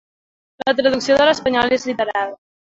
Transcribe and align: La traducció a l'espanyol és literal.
La 0.69 0.73
traducció 0.79 1.19
a 1.19 1.29
l'espanyol 1.31 1.79
és 1.81 1.89
literal. 1.93 2.37